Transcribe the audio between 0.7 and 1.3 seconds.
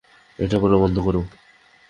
বন্ধ করো!